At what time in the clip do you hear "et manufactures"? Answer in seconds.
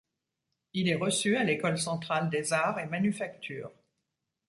2.79-3.71